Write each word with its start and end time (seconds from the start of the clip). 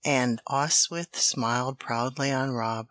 And 0.03 0.41
Oswyth 0.49 1.15
smiled 1.15 1.77
proudly 1.77 2.31
on 2.31 2.49
Rob. 2.53 2.79